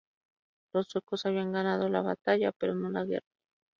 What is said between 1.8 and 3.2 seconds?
la batalla, pero no la